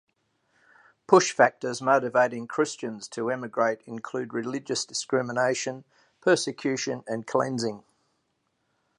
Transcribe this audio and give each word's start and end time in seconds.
Push 1.05 1.31
factors 1.31 1.79
motivating 1.79 2.47
Christians 2.47 3.07
to 3.09 3.29
emigrate 3.29 3.83
include 3.83 4.33
religious 4.33 4.83
discrimination, 4.83 5.83
persecution, 6.21 7.03
and 7.05 7.27
cleansing. 7.27 7.83